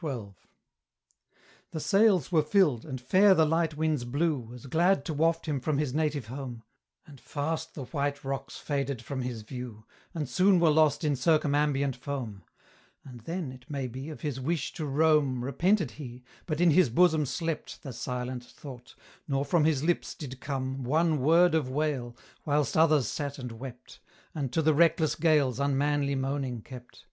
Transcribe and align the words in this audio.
XII. 0.00 0.34
The 1.72 1.80
sails 1.80 2.30
were 2.30 2.40
filled, 2.40 2.84
and 2.84 3.00
fair 3.00 3.34
the 3.34 3.44
light 3.44 3.74
winds 3.76 4.04
blew 4.04 4.52
As 4.54 4.66
glad 4.66 5.04
to 5.06 5.12
waft 5.12 5.46
him 5.46 5.58
from 5.58 5.78
his 5.78 5.92
native 5.92 6.28
home; 6.28 6.62
And 7.04 7.20
fast 7.20 7.74
the 7.74 7.86
white 7.86 8.22
rocks 8.22 8.58
faded 8.58 9.02
from 9.02 9.22
his 9.22 9.42
view, 9.42 9.86
And 10.14 10.28
soon 10.28 10.60
were 10.60 10.70
lost 10.70 11.02
in 11.02 11.16
circumambient 11.16 11.96
foam; 11.96 12.44
And 13.04 13.22
then, 13.22 13.50
it 13.50 13.68
may 13.68 13.88
be, 13.88 14.08
of 14.08 14.20
his 14.20 14.38
wish 14.38 14.72
to 14.74 14.86
roam 14.86 15.42
Repented 15.44 15.90
he, 15.90 16.22
but 16.46 16.60
in 16.60 16.70
his 16.70 16.88
bosom 16.88 17.26
slept 17.26 17.82
The 17.82 17.92
silent 17.92 18.44
thought, 18.44 18.94
nor 19.26 19.44
from 19.44 19.64
his 19.64 19.82
lips 19.82 20.14
did 20.14 20.38
come 20.40 20.84
One 20.84 21.18
word 21.18 21.56
of 21.56 21.68
wail, 21.68 22.16
whilst 22.44 22.76
others 22.76 23.08
sate 23.08 23.36
and 23.40 23.50
wept, 23.50 23.98
And 24.32 24.52
to 24.52 24.62
the 24.62 24.74
reckless 24.74 25.16
gales 25.16 25.58
unmanly 25.58 26.14
moaning 26.14 26.62
kept. 26.62 27.06